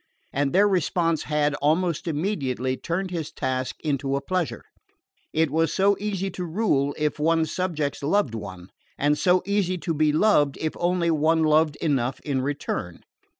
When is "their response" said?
0.51-1.21